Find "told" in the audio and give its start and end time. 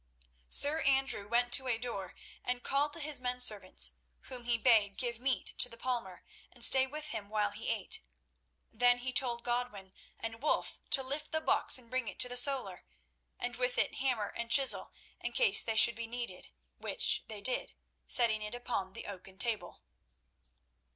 9.13-9.43